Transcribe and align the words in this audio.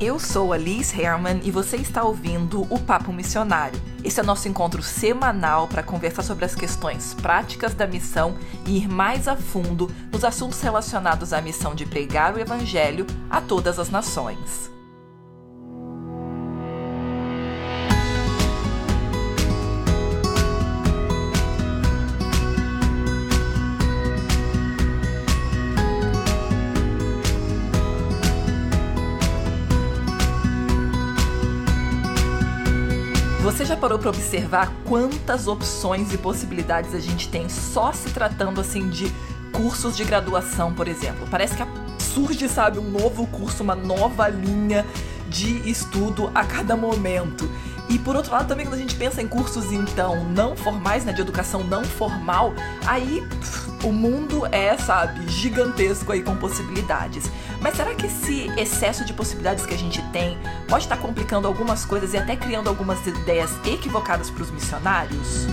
Eu 0.00 0.18
sou 0.18 0.54
a 0.54 0.56
Liz 0.56 0.98
Herman 0.98 1.42
e 1.44 1.50
você 1.50 1.76
está 1.76 2.02
ouvindo 2.02 2.62
o 2.70 2.80
Papo 2.80 3.12
Missionário. 3.12 3.78
Esse 4.02 4.18
é 4.18 4.22
nosso 4.22 4.48
encontro 4.48 4.82
semanal 4.82 5.68
para 5.68 5.82
conversar 5.82 6.22
sobre 6.22 6.46
as 6.46 6.54
questões 6.54 7.12
práticas 7.12 7.74
da 7.74 7.86
missão 7.86 8.34
e 8.66 8.78
ir 8.78 8.88
mais 8.88 9.28
a 9.28 9.36
fundo 9.36 9.94
nos 10.10 10.24
assuntos 10.24 10.58
relacionados 10.62 11.34
à 11.34 11.42
missão 11.42 11.74
de 11.74 11.84
pregar 11.84 12.34
o 12.34 12.38
Evangelho 12.38 13.06
a 13.28 13.42
todas 13.42 13.78
as 13.78 13.90
nações. 13.90 14.69
Você 33.42 33.64
já 33.64 33.74
parou 33.74 33.98
para 33.98 34.10
observar 34.10 34.70
quantas 34.84 35.48
opções 35.48 36.12
e 36.12 36.18
possibilidades 36.18 36.94
a 36.94 37.00
gente 37.00 37.26
tem 37.26 37.48
só 37.48 37.90
se 37.90 38.10
tratando 38.10 38.60
assim 38.60 38.90
de 38.90 39.10
cursos 39.50 39.96
de 39.96 40.04
graduação, 40.04 40.74
por 40.74 40.86
exemplo? 40.86 41.26
Parece 41.30 41.56
que 41.56 41.62
surge, 42.02 42.46
sabe, 42.50 42.78
um 42.78 42.90
novo 42.90 43.26
curso, 43.26 43.62
uma 43.62 43.74
nova 43.74 44.28
linha 44.28 44.84
de 45.26 45.66
estudo 45.68 46.30
a 46.34 46.44
cada 46.44 46.76
momento. 46.76 47.50
E 47.88 47.98
por 47.98 48.14
outro 48.14 48.30
lado, 48.30 48.46
também 48.46 48.66
quando 48.66 48.74
a 48.74 48.82
gente 48.82 48.94
pensa 48.94 49.22
em 49.22 49.26
cursos 49.26 49.72
então 49.72 50.22
não 50.26 50.54
formais, 50.54 51.06
né, 51.06 51.12
de 51.12 51.22
educação 51.22 51.64
não 51.64 51.82
formal, 51.82 52.52
aí 52.86 53.26
pff, 53.26 53.86
o 53.86 53.90
mundo 53.90 54.46
é, 54.52 54.76
sabe, 54.76 55.26
gigantesco 55.28 56.12
aí 56.12 56.22
com 56.22 56.36
possibilidades. 56.36 57.30
Mas 57.60 57.76
será 57.76 57.94
que 57.94 58.06
esse 58.06 58.50
excesso 58.58 59.04
de 59.04 59.12
possibilidades 59.12 59.66
que 59.66 59.74
a 59.74 59.78
gente 59.78 60.02
tem 60.10 60.38
pode 60.68 60.84
estar 60.84 60.96
complicando 60.96 61.46
algumas 61.46 61.84
coisas 61.84 62.14
e 62.14 62.18
até 62.18 62.36
criando 62.36 62.68
algumas 62.68 63.06
ideias 63.06 63.50
equivocadas 63.66 64.30
para 64.30 64.42
os 64.42 64.50
missionários? 64.50 65.46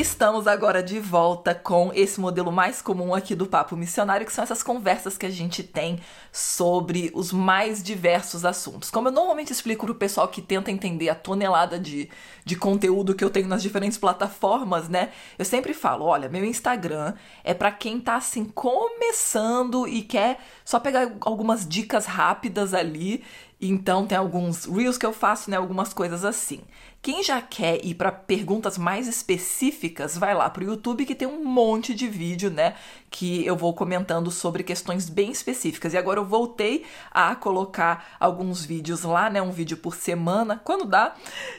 Estamos 0.00 0.46
agora 0.46 0.82
de 0.82 0.98
volta 0.98 1.54
com 1.54 1.92
esse 1.94 2.18
modelo 2.18 2.50
mais 2.50 2.80
comum 2.80 3.14
aqui 3.14 3.34
do 3.34 3.44
Papo 3.44 3.76
Missionário, 3.76 4.24
que 4.24 4.32
são 4.32 4.42
essas 4.42 4.62
conversas 4.62 5.18
que 5.18 5.26
a 5.26 5.30
gente 5.30 5.62
tem 5.62 6.00
sobre 6.32 7.10
os 7.14 7.34
mais 7.34 7.82
diversos 7.82 8.46
assuntos. 8.46 8.90
Como 8.90 9.08
eu 9.08 9.12
normalmente 9.12 9.52
explico 9.52 9.84
pro 9.84 9.94
pessoal 9.94 10.26
que 10.28 10.40
tenta 10.40 10.70
entender 10.70 11.10
a 11.10 11.14
tonelada 11.14 11.78
de, 11.78 12.08
de 12.46 12.56
conteúdo 12.56 13.14
que 13.14 13.22
eu 13.22 13.28
tenho 13.28 13.46
nas 13.46 13.60
diferentes 13.60 13.98
plataformas, 13.98 14.88
né? 14.88 15.10
Eu 15.38 15.44
sempre 15.44 15.74
falo, 15.74 16.06
olha, 16.06 16.30
meu 16.30 16.46
Instagram 16.46 17.12
é 17.44 17.52
para 17.52 17.70
quem 17.70 18.00
tá 18.00 18.16
assim 18.16 18.46
começando 18.46 19.86
e 19.86 20.00
quer 20.00 20.40
só 20.64 20.80
pegar 20.80 21.12
algumas 21.20 21.68
dicas 21.68 22.06
rápidas 22.06 22.72
ali 22.72 23.22
então 23.60 24.06
tem 24.06 24.16
alguns 24.16 24.64
reels 24.64 24.96
que 24.96 25.04
eu 25.04 25.12
faço, 25.12 25.50
né, 25.50 25.56
algumas 25.56 25.92
coisas 25.92 26.24
assim. 26.24 26.60
Quem 27.02 27.22
já 27.22 27.40
quer 27.40 27.84
ir 27.84 27.94
para 27.94 28.12
perguntas 28.12 28.76
mais 28.76 29.06
específicas, 29.06 30.16
vai 30.18 30.34
lá 30.34 30.48
pro 30.50 30.64
YouTube 30.64 31.06
que 31.06 31.14
tem 31.14 31.26
um 31.26 31.44
monte 31.44 31.94
de 31.94 32.06
vídeo, 32.06 32.50
né, 32.50 32.74
que 33.10 33.44
eu 33.44 33.56
vou 33.56 33.74
comentando 33.74 34.30
sobre 34.30 34.62
questões 34.62 35.08
bem 35.08 35.30
específicas. 35.30 35.92
E 35.92 35.98
agora 35.98 36.20
eu 36.20 36.24
voltei 36.24 36.84
a 37.10 37.34
colocar 37.34 38.16
alguns 38.18 38.64
vídeos 38.64 39.02
lá, 39.02 39.30
né, 39.30 39.40
um 39.40 39.50
vídeo 39.50 39.76
por 39.76 39.94
semana, 39.94 40.60
quando 40.62 40.84
dá. 40.84 41.14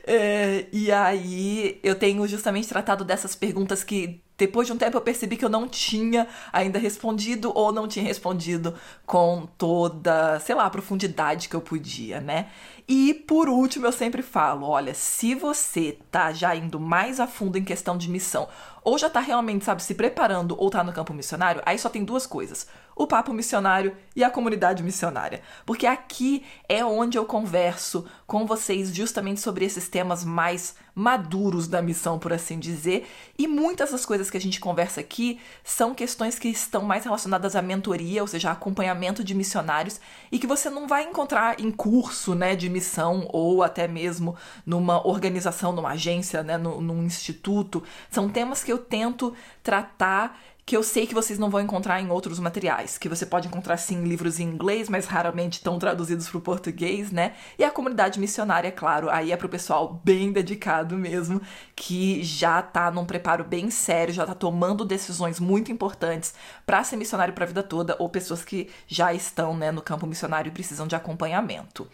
É, 0.05 0.67
e 0.71 0.91
aí 0.91 1.79
eu 1.83 1.95
tenho 1.95 2.27
justamente 2.27 2.67
tratado 2.67 3.03
dessas 3.03 3.35
perguntas 3.35 3.83
que 3.83 4.21
depois 4.41 4.65
de 4.65 4.73
um 4.73 4.77
tempo 4.77 4.97
eu 4.97 5.01
percebi 5.01 5.37
que 5.37 5.45
eu 5.45 5.49
não 5.49 5.67
tinha 5.67 6.27
ainda 6.51 6.79
respondido 6.79 7.51
ou 7.53 7.71
não 7.71 7.87
tinha 7.87 8.03
respondido 8.03 8.73
com 9.05 9.47
toda, 9.55 10.39
sei 10.39 10.55
lá, 10.55 10.65
a 10.65 10.69
profundidade 10.69 11.47
que 11.47 11.55
eu 11.55 11.61
podia, 11.61 12.19
né? 12.19 12.47
E 12.87 13.13
por 13.13 13.47
último, 13.47 13.85
eu 13.85 13.91
sempre 13.91 14.23
falo, 14.23 14.67
olha, 14.67 14.95
se 14.95 15.35
você 15.35 15.99
tá 16.09 16.33
já 16.33 16.55
indo 16.55 16.79
mais 16.79 17.19
a 17.19 17.27
fundo 17.27 17.55
em 17.55 17.63
questão 17.63 17.95
de 17.95 18.09
missão, 18.09 18.47
ou 18.83 18.97
já 18.97 19.11
tá 19.11 19.19
realmente, 19.19 19.63
sabe, 19.63 19.83
se 19.83 19.93
preparando 19.93 20.55
ou 20.57 20.71
tá 20.71 20.83
no 20.83 20.91
campo 20.91 21.13
missionário, 21.13 21.61
aí 21.63 21.77
só 21.77 21.87
tem 21.87 22.03
duas 22.03 22.25
coisas 22.25 22.67
o 23.01 23.07
Papo 23.07 23.33
Missionário 23.33 23.97
e 24.15 24.23
a 24.23 24.29
comunidade 24.29 24.83
missionária. 24.83 25.41
Porque 25.65 25.87
aqui 25.87 26.43
é 26.69 26.85
onde 26.85 27.17
eu 27.17 27.25
converso 27.25 28.05
com 28.27 28.45
vocês 28.45 28.93
justamente 28.93 29.41
sobre 29.41 29.65
esses 29.65 29.89
temas 29.89 30.23
mais 30.23 30.75
maduros 30.93 31.67
da 31.67 31.81
missão, 31.81 32.19
por 32.19 32.31
assim 32.31 32.59
dizer. 32.59 33.09
E 33.39 33.47
muitas 33.47 33.91
das 33.91 34.05
coisas 34.05 34.29
que 34.29 34.37
a 34.37 34.41
gente 34.41 34.59
conversa 34.59 34.99
aqui 34.99 35.39
são 35.63 35.95
questões 35.95 36.37
que 36.37 36.49
estão 36.49 36.83
mais 36.83 37.03
relacionadas 37.03 37.55
à 37.55 37.61
mentoria, 37.61 38.21
ou 38.21 38.27
seja, 38.27 38.51
acompanhamento 38.51 39.23
de 39.23 39.33
missionários, 39.33 39.99
e 40.31 40.37
que 40.37 40.45
você 40.45 40.69
não 40.69 40.87
vai 40.87 41.03
encontrar 41.03 41.59
em 41.59 41.71
curso 41.71 42.35
né, 42.35 42.55
de 42.55 42.69
missão 42.69 43.27
ou 43.29 43.63
até 43.63 43.87
mesmo 43.87 44.35
numa 44.63 45.07
organização, 45.07 45.71
numa 45.71 45.91
agência, 45.91 46.43
né, 46.43 46.55
num 46.57 47.03
instituto. 47.03 47.81
São 48.11 48.29
temas 48.29 48.63
que 48.63 48.71
eu 48.71 48.77
tento 48.77 49.33
tratar 49.63 50.39
que 50.65 50.77
eu 50.77 50.83
sei 50.83 51.07
que 51.07 51.13
vocês 51.13 51.39
não 51.39 51.49
vão 51.49 51.59
encontrar 51.59 51.99
em 51.99 52.09
outros 52.09 52.39
materiais, 52.39 52.97
que 52.97 53.09
você 53.09 53.25
pode 53.25 53.47
encontrar 53.47 53.77
sim 53.77 54.03
livros 54.03 54.39
em 54.39 54.43
inglês, 54.43 54.87
mas 54.87 55.05
raramente 55.05 55.57
estão 55.57 55.77
traduzidos 55.79 56.29
para 56.29 56.37
o 56.37 56.41
português, 56.41 57.11
né? 57.11 57.33
E 57.57 57.63
a 57.63 57.71
comunidade 57.71 58.19
missionária, 58.19 58.67
é 58.67 58.71
claro, 58.71 59.09
aí 59.09 59.31
é 59.31 59.37
para 59.37 59.47
o 59.47 59.49
pessoal 59.49 60.01
bem 60.03 60.31
dedicado 60.31 60.95
mesmo, 60.95 61.41
que 61.75 62.23
já 62.23 62.61
tá 62.61 62.91
num 62.91 63.05
preparo 63.05 63.43
bem 63.43 63.69
sério, 63.69 64.13
já 64.13 64.25
tá 64.25 64.35
tomando 64.35 64.85
decisões 64.85 65.39
muito 65.39 65.71
importantes 65.71 66.33
para 66.65 66.83
ser 66.83 66.95
missionário 66.95 67.33
para 67.33 67.43
a 67.43 67.47
vida 67.47 67.63
toda, 67.63 67.95
ou 67.99 68.07
pessoas 68.07 68.43
que 68.43 68.69
já 68.87 69.13
estão, 69.13 69.57
né, 69.57 69.71
no 69.71 69.81
campo 69.81 70.05
missionário 70.05 70.49
e 70.49 70.53
precisam 70.53 70.87
de 70.87 70.95
acompanhamento. 70.95 71.87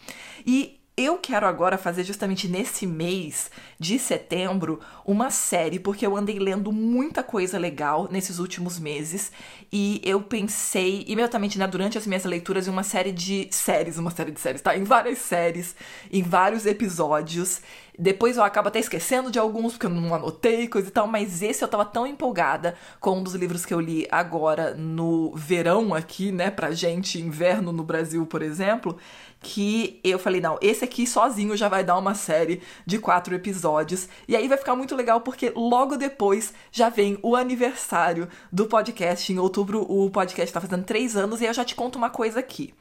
E 0.45 0.76
eu 0.97 1.19
quero 1.19 1.45
agora 1.45 1.77
fazer 1.77 2.03
justamente 2.03 2.47
nesse 2.47 2.87
mês 2.87 3.51
de 3.79 3.99
setembro 3.99 4.79
uma 5.05 5.29
série, 5.29 5.77
porque 5.77 6.03
eu 6.03 6.17
andei 6.17 6.39
lendo 6.39 6.71
muita 6.71 7.21
coisa 7.21 7.59
legal 7.59 8.07
nesses 8.09 8.39
últimos 8.39 8.79
meses 8.79 9.31
e 9.71 10.01
eu 10.03 10.19
pensei 10.23 11.05
imediatamente, 11.07 11.59
né, 11.59 11.67
durante 11.67 11.99
as 11.99 12.07
minhas 12.07 12.25
leituras, 12.25 12.67
em 12.67 12.71
uma 12.71 12.81
série 12.81 13.11
de 13.11 13.47
séries, 13.51 13.99
uma 13.99 14.09
série 14.09 14.31
de 14.31 14.39
séries, 14.39 14.59
tá? 14.59 14.75
Em 14.75 14.83
várias 14.83 15.19
séries, 15.19 15.75
em 16.11 16.23
vários 16.23 16.65
episódios. 16.65 17.61
Depois 17.99 18.37
eu 18.37 18.43
acabo 18.43 18.69
até 18.69 18.79
esquecendo 18.79 19.31
de 19.31 19.37
alguns, 19.37 19.73
porque 19.73 19.85
eu 19.85 19.91
não 19.91 20.15
anotei, 20.15 20.67
coisa 20.67 20.87
e 20.87 20.91
tal, 20.91 21.05
mas 21.07 21.43
esse 21.43 21.63
eu 21.63 21.67
tava 21.67 21.85
tão 21.85 22.07
empolgada 22.07 22.75
com 22.99 23.19
um 23.19 23.23
dos 23.23 23.35
livros 23.35 23.65
que 23.65 23.73
eu 23.73 23.79
li 23.79 24.07
agora 24.11 24.73
no 24.73 25.31
verão 25.35 25.93
aqui, 25.93 26.31
né, 26.31 26.49
pra 26.49 26.71
gente, 26.71 27.21
inverno 27.21 27.71
no 27.71 27.83
Brasil, 27.83 28.25
por 28.25 28.41
exemplo 28.41 28.97
que 29.47 30.01
eu 30.03 30.19
falei, 30.19 30.41
não, 30.41 30.59
esse 30.61 30.83
aqui 30.83 31.07
sozinho 31.07 31.55
já 31.55 31.69
vai 31.69 31.81
dar 31.81 31.97
uma 31.97 32.13
série 32.13 32.61
de 32.85 32.99
quatro 32.99 33.33
episódios. 33.33 34.09
E 34.27 34.35
aí 34.35 34.45
vai 34.45 34.57
ficar 34.57 34.75
muito 34.75 34.93
legal 34.93 35.21
porque 35.21 35.53
logo 35.55 35.95
depois 35.95 36.53
já 36.69 36.89
vem 36.89 37.17
o 37.23 37.33
aniversário 37.33 38.27
do 38.51 38.65
podcast. 38.65 39.31
Em 39.31 39.39
outubro 39.39 39.89
o 39.89 40.11
podcast 40.11 40.53
tá 40.53 40.59
fazendo 40.59 40.83
três 40.83 41.15
anos 41.15 41.39
e 41.39 41.45
eu 41.45 41.53
já 41.53 41.63
te 41.63 41.75
conto 41.75 41.95
uma 41.95 42.09
coisa 42.09 42.41
aqui. 42.41 42.73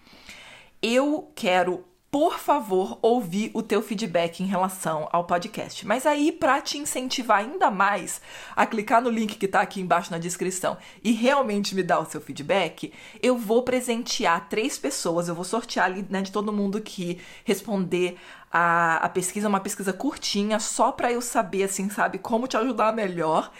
Eu 0.82 1.31
quero 1.37 1.84
por 2.11 2.39
favor, 2.39 2.99
ouvir 3.03 3.50
o 3.53 3.62
teu 3.62 3.83
feedback 3.83 4.41
em 4.41 4.47
relação 4.47 5.09
ao 5.12 5.25
podcast. 5.25 5.87
Mas 5.87 6.06
aí, 6.06 6.33
para 6.33 6.61
te 6.61 6.78
incentivar 6.78 7.39
ainda 7.39 7.71
mais 7.71 8.21
a 8.55 8.65
clicar 8.65 9.03
no 9.03 9.11
link 9.11 9.37
que 9.37 9.49
tá 9.49 9.61
aqui 9.61 9.81
embaixo 9.81 10.11
na 10.11 10.19
descrição 10.19 10.78
e 11.03 11.12
realmente 11.12 11.75
me 11.75 11.83
dar 11.83 11.99
o 11.99 12.06
seu 12.06 12.21
feedback, 12.21 12.93
eu 13.22 13.37
vou 13.37 13.63
presentear 13.63 14.48
três 14.48 14.78
pessoas, 14.78 15.28
eu 15.28 15.34
vou 15.34 15.45
sortear 15.45 15.86
ali, 15.86 16.07
né, 16.09 16.22
de 16.22 16.33
todo 16.33 16.53
mundo 16.53 16.81
que 16.81 17.21
responder 17.45 18.16
a, 18.51 18.97
a 18.98 19.09
pesquisa, 19.09 19.48
uma 19.48 19.60
pesquisa 19.60 19.92
curtinha, 19.92 20.59
só 20.59 20.92
para 20.92 21.13
eu 21.13 21.21
saber, 21.21 21.65
assim, 21.65 21.91
sabe, 21.91 22.19
como 22.19 22.47
te 22.47 22.57
ajudar 22.57 22.95
melhor. 22.95 23.51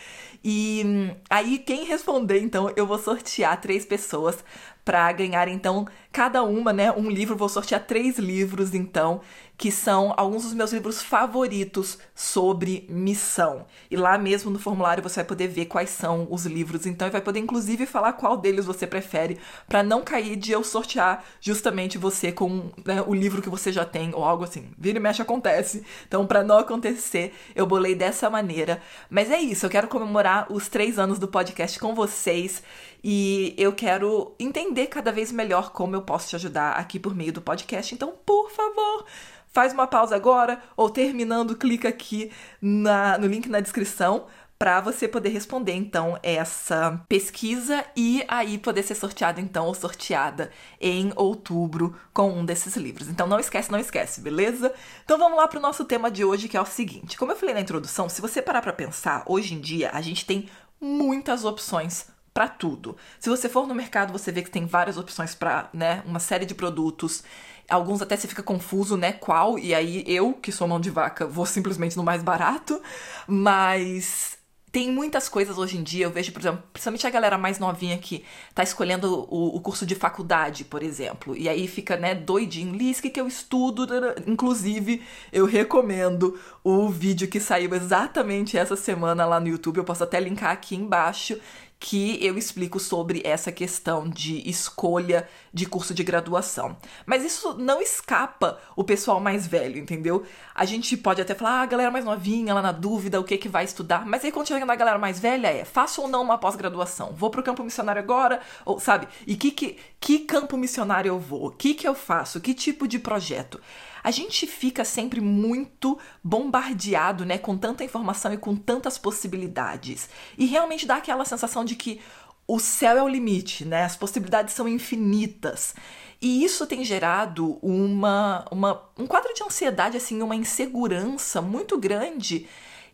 E 0.43 0.82
hum, 0.87 1.17
aí, 1.29 1.59
quem 1.59 1.85
responder, 1.85 2.41
então, 2.41 2.73
eu 2.76 2.87
vou 2.87 2.99
sortear 2.99 3.61
três 3.61 3.85
pessoas 3.85 4.44
para 4.87 5.11
ganhar, 5.11 5.49
então, 5.49 5.85
cada 6.12 6.44
uma, 6.44 6.73
né, 6.73 6.93
um 6.93 7.11
livro. 7.11 7.37
Vou 7.37 7.49
sortear 7.49 7.85
três 7.85 8.19
livros, 8.19 8.73
então, 8.73 9.21
que 9.59 9.73
são 9.73 10.15
alguns 10.17 10.44
dos 10.44 10.55
meus 10.55 10.73
livros 10.73 11.03
favoritos 11.03 11.99
sobre 12.15 12.87
missão. 12.88 13.67
E 13.91 13.97
lá 13.97 14.17
mesmo 14.17 14.49
no 14.49 14.61
formulário 14.61 15.03
você 15.03 15.17
vai 15.17 15.25
poder 15.25 15.49
ver 15.49 15.65
quais 15.65 15.91
são 15.91 16.29
os 16.31 16.47
livros, 16.47 16.87
então, 16.87 17.09
e 17.09 17.11
vai 17.11 17.21
poder 17.21 17.41
inclusive 17.41 17.85
falar 17.85 18.12
qual 18.12 18.37
deles 18.37 18.65
você 18.65 18.87
prefere, 18.87 19.41
para 19.67 19.83
não 19.83 20.05
cair 20.05 20.37
de 20.37 20.53
eu 20.53 20.62
sortear 20.62 21.25
justamente 21.41 21.99
você 21.99 22.31
com 22.31 22.71
né, 22.85 23.03
o 23.05 23.12
livro 23.12 23.43
que 23.43 23.50
você 23.50 23.73
já 23.73 23.85
tem, 23.85 24.15
ou 24.15 24.23
algo 24.23 24.44
assim. 24.44 24.71
Vira 24.79 24.99
e 24.99 25.03
mexe 25.03 25.21
acontece. 25.21 25.83
Então, 26.06 26.25
para 26.29 26.44
não 26.44 26.59
acontecer, 26.59 27.35
eu 27.56 27.67
bolei 27.67 27.97
dessa 27.97 28.31
maneira. 28.31 28.81
Mas 29.11 29.33
é 29.33 29.41
isso, 29.41 29.67
eu 29.67 29.71
quero 29.71 29.88
comemorar 29.88 30.47
os 30.49 30.69
três 30.69 30.97
anos 30.97 31.19
do 31.19 31.27
podcast 31.27 31.77
com 31.81 31.93
vocês 31.93 32.62
e 33.08 33.55
eu 33.56 33.73
quero 33.73 34.35
entender 34.37 34.88
cada 34.88 35.12
vez 35.12 35.31
melhor 35.31 35.70
como 35.70 35.94
eu 35.94 36.03
posso 36.03 36.29
te 36.29 36.35
ajudar 36.35 36.73
aqui 36.73 36.99
por 36.99 37.14
meio 37.14 37.32
do 37.32 37.41
podcast. 37.41 37.94
Então, 37.94 38.12
por 38.26 38.50
favor, 38.50 39.06
faz 39.53 39.73
uma 39.73 39.87
pausa 39.87 40.17
agora 40.17 40.61
ou 40.76 40.91
terminando, 40.91 41.55
clica 41.55 41.88
aqui 41.88 42.32
na, 42.61 43.17
no 43.17 43.29
link 43.29 43.49
na 43.49 43.61
descrição 43.61 44.26
para 44.58 44.81
você 44.81 45.06
poder 45.06 45.29
responder 45.29 45.75
então 45.75 46.19
essa 46.20 47.00
pesquisa 47.08 47.85
e 47.94 48.25
aí 48.26 48.58
poder 48.58 48.82
ser 48.82 48.97
sorteado 48.97 49.41
então 49.41 49.67
ou 49.67 49.75
sorteada 49.75 50.50
em 50.81 51.12
outubro 51.14 51.94
com 52.12 52.32
um 52.32 52.44
desses 52.44 52.75
livros. 52.75 53.09
Então 53.09 53.29
não 53.29 53.38
esquece, 53.38 53.70
não 53.70 53.79
esquece, 53.79 54.20
beleza? 54.20 54.75
Então 55.05 55.17
vamos 55.17 55.38
lá 55.38 55.47
para 55.47 55.61
o 55.61 55.62
nosso 55.62 55.85
tema 55.85 56.11
de 56.11 56.25
hoje 56.25 56.49
que 56.49 56.56
é 56.56 56.61
o 56.61 56.67
seguinte. 56.67 57.17
Como 57.17 57.31
eu 57.31 57.37
falei 57.37 57.55
na 57.55 57.61
introdução, 57.61 58.09
se 58.09 58.20
você 58.20 58.43
parar 58.43 58.62
para 58.62 58.73
pensar, 58.73 59.23
hoje 59.26 59.55
em 59.55 59.61
dia 59.61 59.91
a 59.93 60.02
gente 60.02 60.26
tem 60.26 60.49
muitas 60.81 61.44
opções 61.44 62.16
para 62.37 62.49
tudo. 62.49 62.99
Se 63.19 63.31
você 63.31 63.49
for 63.49 63.67
no 63.67 63.75
mercado, 63.75 64.12
você 64.12 64.31
vê 64.31 64.43
que 64.43 64.50
tem 64.50 64.67
várias 64.67 64.99
opções 64.99 65.35
para, 65.35 65.71
né, 65.73 66.03
uma 66.05 66.21
série 66.21 66.44
de 66.44 66.55
produtos. 66.55 67.25
Alguns 67.67 68.03
até 68.03 68.15
você 68.15 68.29
fica 68.29 68.43
confuso, 68.43 68.94
né, 68.94 69.12
qual, 69.12 69.59
e 69.59 69.75
aí 69.75 70.05
eu, 70.06 70.35
que 70.35 70.53
sou 70.53 70.69
mão 70.69 70.79
de 70.79 70.91
vaca, 70.91 71.27
vou 71.27 71.47
simplesmente 71.47 71.97
no 71.97 72.05
mais 72.05 72.23
barato, 72.23 72.79
mas 73.27 74.37
tem 74.77 74.93
muitas 74.93 75.27
coisas 75.27 75.56
hoje 75.56 75.79
em 75.79 75.83
dia, 75.83 76.05
eu 76.05 76.11
vejo, 76.11 76.31
por 76.33 76.41
exemplo, 76.43 76.62
principalmente 76.71 77.06
a 77.06 77.11
galera 77.11 77.38
mais 77.38 77.59
novinha 77.59 77.97
que 77.97 78.23
tá 78.55 78.62
escolhendo 78.62 79.27
o, 79.31 79.56
o 79.56 79.61
curso 79.62 79.87
de 79.87 79.94
faculdade, 79.94 80.65
por 80.65 80.83
exemplo, 80.83 81.35
e 81.35 81.49
aí 81.49 81.67
fica, 81.67 81.97
né, 81.97 82.15
doidinho, 82.15 82.75
Liz, 82.75 82.99
o 82.99 83.03
que, 83.03 83.09
que 83.09 83.19
eu 83.19 83.27
estudo? 83.27 83.87
Inclusive, 84.27 85.03
eu 85.33 85.47
recomendo 85.47 86.38
o 86.62 86.91
vídeo 86.91 87.27
que 87.27 87.41
saiu 87.41 87.75
exatamente 87.75 88.59
essa 88.59 88.77
semana 88.77 89.25
lá 89.25 89.41
no 89.41 89.49
YouTube, 89.49 89.79
eu 89.79 89.85
posso 89.85 90.05
até 90.05 90.21
linkar 90.21 90.50
aqui 90.50 90.77
embaixo, 90.77 91.41
que 91.87 92.19
eu 92.21 92.37
explico 92.37 92.81
sobre 92.81 93.23
essa 93.25 93.53
questão 93.53 94.09
de 94.09 94.43
escolha 94.50 95.29
de 95.55 95.67
curso 95.67 95.94
de 95.94 96.03
graduação. 96.03 96.77
Mas 97.06 97.25
isso 97.25 97.56
não 97.59 97.81
escapa 97.81 98.59
o 98.75 98.83
pessoal 98.83 99.21
mais 99.21 99.47
velho, 99.47 99.79
entendeu? 99.79 100.25
A 100.53 100.65
gente 100.65 100.97
pode 100.97 101.23
até 101.23 101.33
falar, 101.33 101.61
ah, 101.61 101.62
a 101.62 101.67
galera 101.67 101.88
mais 101.93 102.05
novinha, 102.05 102.53
lá 102.53 102.61
na 102.61 102.73
dúvida, 102.73 103.21
o 103.21 103.25
que 103.25 103.38
que 103.38 103.49
vai 103.49 103.62
estudar, 103.62 104.05
mas 104.05 104.25
aí 104.25 104.33
quando 104.33 104.49
chega 104.49 104.67
na 104.67 104.75
galera 104.75 104.99
mais 104.99 105.21
velha 105.21 105.47
é, 105.47 105.65
faço 105.65 106.03
ou 106.03 106.09
não 106.09 106.23
uma 106.23 106.38
pós-graduação? 106.38 107.15
Vou 107.17 107.31
pro 107.31 107.41
campo 107.41 107.62
missionário 107.62 108.03
agora? 108.03 108.41
Ou, 108.65 108.81
sabe? 108.81 109.06
E 109.25 109.37
que, 109.37 109.53
que, 109.53 109.79
que 110.00 110.19
campo 110.19 110.56
missionário 110.56 111.11
eu 111.11 111.21
vou? 111.21 111.47
O 111.47 111.50
que 111.53 111.73
que 111.73 111.87
eu 111.87 111.94
faço? 111.94 112.41
Que 112.41 112.53
tipo 112.53 112.88
de 112.88 112.99
projeto? 112.99 113.61
A 114.06 114.12
gente 114.12 114.47
fica 114.47 114.85
sempre 114.85 115.20
muito 115.20 115.99
bombardeado, 116.23 117.25
né, 117.25 117.38
com 117.38 117.58
tanta 117.58 117.82
informação 117.82 118.32
e 118.32 118.37
com 118.37 118.55
tantas 118.55 118.97
possibilidades. 118.97 120.08
E 120.38 120.47
realmente 120.47 120.87
dá 120.87 120.99
aquela 120.99 121.25
sensação 121.25 121.64
de 121.64 121.75
que 121.75 122.00
o 122.47 122.61
céu 122.61 122.97
é 122.97 123.03
o 123.03 123.08
limite, 123.08 123.64
né? 123.64 123.82
As 123.82 123.97
possibilidades 123.97 124.55
são 124.55 124.69
infinitas. 124.69 125.75
E 126.23 126.44
isso 126.44 126.69
tem 126.69 126.85
gerado 126.85 127.58
uma, 127.61 128.44
uma, 128.49 128.81
um 128.97 129.08
quadro 129.08 129.35
de 129.35 129.43
ansiedade, 129.43 129.97
assim, 129.97 130.23
uma 130.23 130.37
insegurança 130.37 131.43
muito 131.43 131.76
grande 131.76 132.47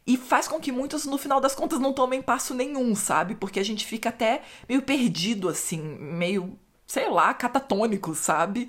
e 0.06 0.16
faz 0.16 0.48
com 0.48 0.58
que 0.58 0.72
muitos, 0.72 1.04
no 1.04 1.18
final 1.18 1.42
das 1.42 1.54
contas, 1.54 1.78
não 1.78 1.92
tomem 1.92 2.22
passo 2.22 2.54
nenhum, 2.54 2.94
sabe? 2.94 3.34
Porque 3.34 3.60
a 3.60 3.64
gente 3.64 3.84
fica 3.84 4.08
até 4.08 4.40
meio 4.66 4.80
perdido, 4.80 5.50
assim, 5.50 5.78
meio, 5.82 6.58
sei 6.92 7.08
lá, 7.08 7.32
catatônico, 7.32 8.14
sabe? 8.14 8.68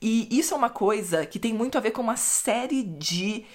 E 0.00 0.28
isso 0.30 0.52
é 0.52 0.56
uma 0.58 0.68
coisa 0.68 1.24
que 1.24 1.38
tem 1.38 1.54
muito 1.54 1.78
a 1.78 1.80
ver 1.80 1.92
com 1.92 2.02
uma 2.02 2.18
série 2.18 2.82
de 2.82 3.46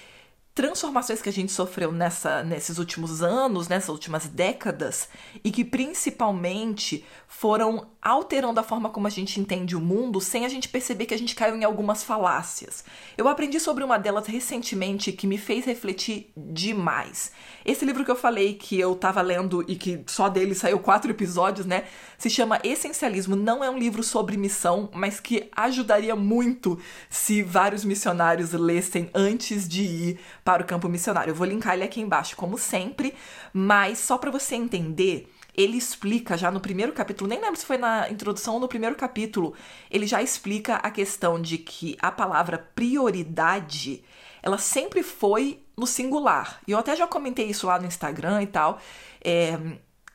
transformações 0.58 1.22
que 1.22 1.28
a 1.28 1.32
gente 1.32 1.52
sofreu 1.52 1.92
nessa, 1.92 2.42
nesses 2.42 2.78
últimos 2.78 3.22
anos, 3.22 3.68
nessas 3.68 3.90
últimas 3.90 4.26
décadas, 4.26 5.08
e 5.44 5.52
que 5.52 5.64
principalmente 5.64 7.04
foram 7.28 7.86
alterando 8.02 8.58
a 8.58 8.64
forma 8.64 8.90
como 8.90 9.06
a 9.06 9.10
gente 9.10 9.38
entende 9.38 9.76
o 9.76 9.80
mundo 9.80 10.20
sem 10.20 10.44
a 10.44 10.48
gente 10.48 10.68
perceber 10.68 11.06
que 11.06 11.14
a 11.14 11.18
gente 11.18 11.36
caiu 11.36 11.54
em 11.54 11.62
algumas 11.62 12.02
falácias. 12.02 12.82
Eu 13.16 13.28
aprendi 13.28 13.60
sobre 13.60 13.84
uma 13.84 13.98
delas 13.98 14.26
recentemente 14.26 15.12
que 15.12 15.28
me 15.28 15.38
fez 15.38 15.64
refletir 15.64 16.32
demais. 16.36 17.30
Esse 17.64 17.84
livro 17.84 18.04
que 18.04 18.10
eu 18.10 18.16
falei 18.16 18.54
que 18.54 18.80
eu 18.80 18.96
tava 18.96 19.20
lendo 19.20 19.64
e 19.68 19.76
que 19.76 20.02
só 20.06 20.28
dele 20.28 20.56
saiu 20.56 20.80
quatro 20.80 21.10
episódios, 21.10 21.66
né? 21.66 21.84
Se 22.16 22.28
chama 22.28 22.58
Essencialismo. 22.64 23.36
Não 23.36 23.62
é 23.62 23.70
um 23.70 23.78
livro 23.78 24.02
sobre 24.02 24.36
missão, 24.36 24.88
mas 24.92 25.20
que 25.20 25.48
ajudaria 25.54 26.16
muito 26.16 26.78
se 27.08 27.42
vários 27.42 27.84
missionários 27.84 28.52
lessem 28.52 29.10
antes 29.14 29.68
de 29.68 29.82
ir 29.82 30.20
para 30.48 30.62
o 30.62 30.66
campo 30.66 30.88
missionário. 30.88 31.32
Eu 31.32 31.34
vou 31.34 31.46
linkar 31.46 31.74
ele 31.74 31.84
aqui 31.84 32.00
embaixo, 32.00 32.34
como 32.34 32.56
sempre, 32.56 33.12
mas 33.52 33.98
só 33.98 34.16
para 34.16 34.30
você 34.30 34.54
entender 34.54 35.30
ele 35.54 35.76
explica 35.76 36.38
já 36.38 36.50
no 36.50 36.58
primeiro 36.58 36.92
capítulo, 36.92 37.28
nem 37.28 37.38
lembro 37.38 37.56
se 37.58 37.66
foi 37.66 37.76
na 37.76 38.08
introdução 38.08 38.54
ou 38.54 38.60
no 38.60 38.68
primeiro 38.68 38.94
capítulo, 38.94 39.54
ele 39.90 40.06
já 40.06 40.22
explica 40.22 40.76
a 40.76 40.90
questão 40.90 41.42
de 41.42 41.58
que 41.58 41.98
a 42.00 42.10
palavra 42.10 42.56
prioridade, 42.74 44.02
ela 44.42 44.56
sempre 44.56 45.02
foi 45.02 45.60
no 45.76 45.86
singular. 45.86 46.60
E 46.66 46.70
eu 46.70 46.78
até 46.78 46.96
já 46.96 47.06
comentei 47.06 47.46
isso 47.46 47.66
lá 47.66 47.78
no 47.78 47.86
Instagram 47.86 48.40
e 48.42 48.46
tal. 48.46 48.80
É, 49.22 49.58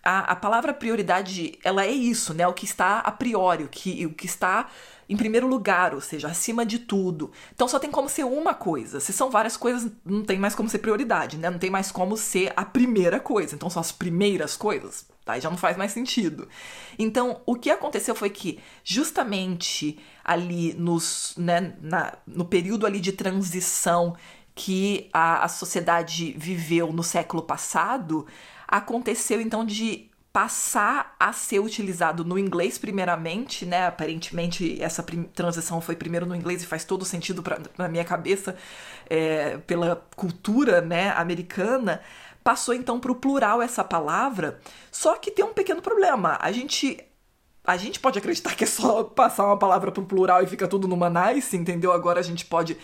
a, 0.03 0.31
a 0.31 0.35
palavra 0.35 0.73
prioridade, 0.73 1.59
ela 1.63 1.85
é 1.85 1.91
isso, 1.91 2.33
né? 2.33 2.47
O 2.47 2.53
que 2.53 2.65
está 2.65 2.99
a 2.99 3.11
priori, 3.11 3.65
o 3.65 3.69
que, 3.69 4.05
o 4.05 4.13
que 4.13 4.25
está 4.25 4.67
em 5.09 5.17
primeiro 5.17 5.47
lugar, 5.47 5.93
ou 5.93 6.01
seja, 6.01 6.27
acima 6.27 6.65
de 6.65 6.79
tudo. 6.79 7.31
Então 7.53 7.67
só 7.67 7.79
tem 7.79 7.91
como 7.91 8.09
ser 8.09 8.23
uma 8.23 8.53
coisa. 8.53 8.99
Se 8.99 9.13
são 9.13 9.29
várias 9.29 9.57
coisas, 9.57 9.91
não 10.05 10.23
tem 10.23 10.39
mais 10.39 10.55
como 10.55 10.69
ser 10.69 10.79
prioridade, 10.79 11.37
né? 11.37 11.49
Não 11.49 11.59
tem 11.59 11.69
mais 11.69 11.91
como 11.91 12.17
ser 12.17 12.53
a 12.55 12.65
primeira 12.65 13.19
coisa. 13.19 13.55
Então 13.55 13.69
são 13.69 13.81
as 13.81 13.91
primeiras 13.91 14.55
coisas. 14.55 15.05
Tá, 15.25 15.39
já 15.39 15.49
não 15.49 15.57
faz 15.57 15.77
mais 15.77 15.93
sentido. 15.93 16.49
Então, 16.99 17.39
o 17.45 17.55
que 17.55 17.69
aconteceu 17.69 18.13
foi 18.13 18.29
que, 18.29 18.59
justamente 18.83 19.97
ali 20.21 20.73
nos, 20.73 21.33
né, 21.37 21.75
na, 21.81 22.17
no 22.27 22.43
período 22.43 22.85
ali 22.85 22.99
de 22.99 23.13
transição 23.13 24.17
que 24.53 25.09
a, 25.13 25.45
a 25.45 25.47
sociedade 25.47 26.35
viveu 26.37 26.91
no 26.91 27.03
século 27.03 27.41
passado, 27.41 28.27
aconteceu 28.67 29.39
então 29.39 29.65
de 29.65 30.09
passar 30.33 31.15
a 31.19 31.31
ser 31.31 31.59
utilizado 31.59 32.25
no 32.25 32.39
inglês 32.39 32.79
primeiramente, 32.79 33.67
né? 33.67 33.85
Aparentemente 33.85 34.81
essa 34.81 35.03
transição 35.35 35.79
foi 35.79 35.95
primeiro 35.95 36.25
no 36.25 36.35
inglês 36.35 36.63
e 36.63 36.65
faz 36.65 36.83
todo 36.83 37.05
sentido 37.05 37.43
pra, 37.43 37.59
na 37.77 37.87
minha 37.87 38.03
cabeça 38.03 38.55
é, 39.07 39.57
pela 39.59 40.03
cultura, 40.15 40.81
né, 40.81 41.11
americana. 41.11 42.01
Passou 42.43 42.73
então 42.73 42.99
para 42.99 43.11
o 43.11 43.15
plural 43.15 43.61
essa 43.61 43.83
palavra, 43.83 44.59
só 44.91 45.15
que 45.15 45.29
tem 45.29 45.45
um 45.45 45.53
pequeno 45.53 45.83
problema. 45.83 46.37
A 46.41 46.51
gente 46.51 46.97
a 47.65 47.77
gente 47.77 47.99
pode 47.99 48.17
acreditar 48.17 48.55
que 48.55 48.63
é 48.63 48.67
só 48.67 49.03
passar 49.03 49.45
uma 49.45 49.57
palavra 49.57 49.91
para 49.91 50.01
o 50.01 50.05
plural 50.05 50.43
e 50.43 50.47
fica 50.47 50.67
tudo 50.67 50.87
numa 50.87 51.09
nice, 51.09 51.55
entendeu? 51.55 51.93
Agora 51.93 52.19
a 52.19 52.23
gente 52.23 52.43
pode 52.45 52.75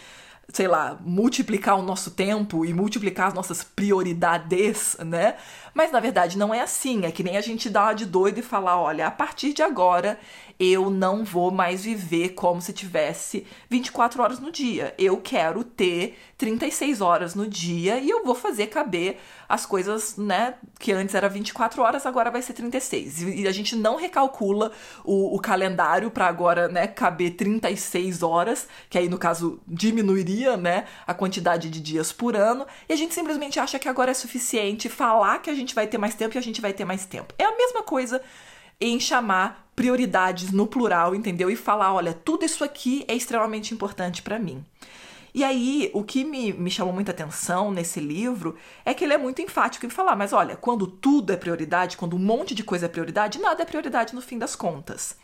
sei 0.52 0.68
lá, 0.68 0.98
multiplicar 1.02 1.78
o 1.78 1.82
nosso 1.82 2.12
tempo 2.12 2.66
e 2.66 2.74
multiplicar 2.74 3.28
as 3.28 3.34
nossas 3.34 3.64
prioridades, 3.64 4.98
né? 5.06 5.36
Mas 5.74 5.92
na 5.92 6.00
verdade 6.00 6.38
não 6.38 6.54
é 6.54 6.62
assim. 6.62 7.06
É 7.06 7.12
que 7.12 7.24
nem 7.24 7.38
a 7.38 7.42
gente 7.42 7.70
dar 7.70 7.94
de 7.94 8.06
doido 8.06 8.40
e 8.40 8.44
falar: 8.44 8.80
olha, 8.80 9.08
a 9.08 9.12
partir 9.12 9.54
de 9.54 9.62
agora 9.62 10.20
eu 10.60 10.90
não 10.90 11.24
vou 11.24 11.52
mais 11.52 11.86
viver 11.86 12.30
como 12.30 12.62
se 12.62 12.74
tivesse 12.74 13.48
24 13.70 14.22
horas 14.22 14.40
no 14.40 14.52
dia. 14.52 14.94
Eu 14.98 15.18
quero 15.18 15.64
ter 15.64 16.18
36 16.38 17.00
horas 17.00 17.34
no 17.34 17.48
dia 17.48 17.98
e 17.98 18.10
eu 18.10 18.26
vou 18.26 18.36
fazer 18.36 18.68
caber 18.68 19.18
as 19.48 19.66
coisas, 19.66 20.18
né, 20.18 20.56
que 20.78 20.92
antes 20.92 21.16
era 21.16 21.30
24 21.30 21.82
horas, 21.82 22.06
agora 22.06 22.30
vai 22.30 22.42
ser 22.42 22.54
36. 22.54 23.22
E 23.22 23.48
a 23.48 23.52
gente 23.54 23.76
não 23.76 23.96
recalcula 23.96 24.72
o, 25.06 25.36
o 25.36 25.40
calendário 25.40 26.12
para 26.12 26.28
agora, 26.28 26.68
né, 26.68 26.88
caber 26.88 27.36
36 27.36 28.22
horas, 28.22 28.68
que 28.90 28.98
aí 28.98 29.08
no 29.08 29.18
caso 29.18 29.62
diminuiria, 29.66 30.58
né, 30.58 30.86
a 31.08 31.14
quantidade 31.14 31.70
de 31.70 31.80
dias 31.80 32.12
por 32.12 32.36
ano, 32.36 32.68
e 32.88 32.94
a 32.94 32.96
gente 32.98 33.14
simplesmente 33.14 33.60
acha 33.60 33.80
que 33.80 33.88
agora 33.88 34.12
é 34.12 34.14
suficiente 34.14 34.90
falar 34.90 35.40
que 35.40 35.50
a 35.50 35.56
gente 35.56 35.74
vai 35.74 35.88
ter 35.88 35.98
mais 35.98 36.16
tempo 36.16 36.36
e 36.36 36.38
a 36.38 36.42
gente 36.42 36.60
vai 36.60 36.74
ter 36.74 36.84
mais 36.84 37.06
tempo. 37.06 37.34
É 37.38 37.46
a 37.46 37.56
mesma 37.56 37.82
coisa 37.82 38.22
em 38.80 39.00
chamar 39.00 39.70
prioridades 39.76 40.52
no 40.52 40.68
plural, 40.68 41.16
entendeu? 41.16 41.50
E 41.50 41.56
falar, 41.56 41.94
olha, 41.94 42.14
tudo 42.14 42.46
isso 42.46 42.64
aqui 42.64 43.04
é 43.08 43.16
extremamente 43.16 43.74
importante 43.74 44.22
para 44.22 44.40
mim. 44.40 44.64
E 45.34 45.44
aí, 45.44 45.92
o 45.94 46.04
que 46.04 46.24
me, 46.24 46.52
me 46.54 46.72
chamou 46.72 46.94
muita 46.94 47.12
atenção 47.12 47.72
nesse 47.72 48.00
livro 48.00 48.56
é 48.84 48.94
que 48.94 49.04
ele 49.04 49.14
é 49.14 49.18
muito 49.18 49.42
enfático 49.42 49.86
em 49.86 49.90
falar, 49.90 50.16
mas 50.16 50.34
olha, 50.34 50.56
quando 50.56 50.88
tudo 50.88 51.32
é 51.32 51.38
prioridade, 51.38 51.98
quando 51.98 52.16
um 52.16 52.20
monte 52.20 52.56
de 52.56 52.64
coisa 52.64 52.88
é 52.88 52.90
prioridade, 52.90 53.40
nada 53.40 53.62
é 53.62 53.66
prioridade 53.66 54.16
no 54.16 54.22
fim 54.22 54.38
das 54.40 54.56
contas. 54.56 55.16